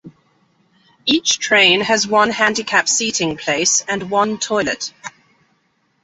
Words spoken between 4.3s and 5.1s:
toilet.